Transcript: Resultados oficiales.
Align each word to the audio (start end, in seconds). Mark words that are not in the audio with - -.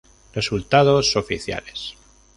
Resultados 0.33 1.15
oficiales. 1.15 1.93